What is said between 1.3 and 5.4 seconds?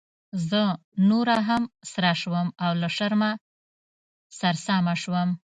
هم سره شوم او له شرمه سرسامه شوم.